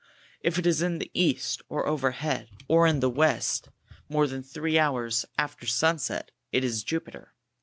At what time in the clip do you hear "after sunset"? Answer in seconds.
5.37-6.31